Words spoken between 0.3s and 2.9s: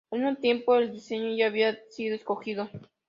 tiempo, el diseño ya había sido escogido.